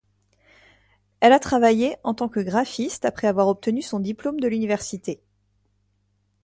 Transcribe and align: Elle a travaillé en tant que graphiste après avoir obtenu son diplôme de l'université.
Elle 1.19 1.31
a 1.31 1.37
travaillé 1.37 1.95
en 2.03 2.15
tant 2.15 2.27
que 2.27 2.39
graphiste 2.39 3.05
après 3.05 3.27
avoir 3.27 3.47
obtenu 3.49 3.83
son 3.83 3.99
diplôme 3.99 4.39
de 4.39 4.47
l'université. 4.47 5.21